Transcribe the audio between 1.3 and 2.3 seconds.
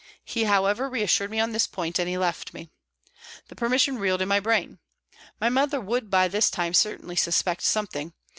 on this point and he